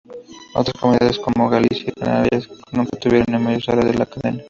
[0.55, 4.39] Otras comunidades como Galicia y Canarias nunca tuvieron emisoras de la cadena.